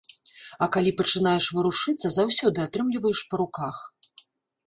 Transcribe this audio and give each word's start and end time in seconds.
А 0.65 0.67
калі 0.75 0.91
пачынаеш 1.01 1.49
варушыцца, 1.57 2.07
заўсёды 2.17 2.59
атрымліваеш 2.67 3.19
па 3.35 3.41
руках. 3.43 3.75